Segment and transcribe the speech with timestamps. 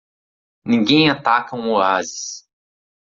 [0.65, 2.49] Ninguém ataca um oásis.